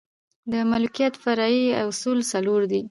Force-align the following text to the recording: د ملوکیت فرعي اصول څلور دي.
د 0.51 0.53
ملوکیت 0.69 1.13
فرعي 1.23 1.63
اصول 1.85 2.19
څلور 2.31 2.61
دي. 2.71 2.79